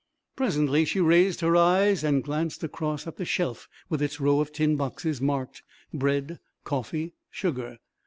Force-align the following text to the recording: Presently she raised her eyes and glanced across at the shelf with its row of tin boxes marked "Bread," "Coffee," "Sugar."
Presently 0.35 0.83
she 0.83 0.99
raised 0.99 1.41
her 1.41 1.55
eyes 1.55 2.03
and 2.03 2.23
glanced 2.23 2.63
across 2.63 3.05
at 3.05 3.17
the 3.17 3.23
shelf 3.23 3.69
with 3.87 4.01
its 4.01 4.19
row 4.19 4.39
of 4.39 4.51
tin 4.51 4.75
boxes 4.75 5.21
marked 5.21 5.61
"Bread," 5.93 6.39
"Coffee," 6.63 7.13
"Sugar." 7.29 7.77